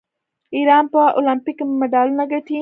ایران 0.55 0.85
په 0.93 1.01
المپیک 1.17 1.55
کې 1.59 1.65
مډالونه 1.79 2.23
ګټي. 2.31 2.57